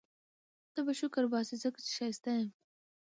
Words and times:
ته 0.73 0.79
به 0.85 0.93
شکرباسې 0.99 1.55
ځکه 1.63 1.79
چي 1.85 1.91
ښایسته 1.97 2.29
یم 2.39 2.49